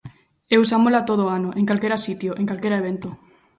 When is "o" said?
1.25-1.31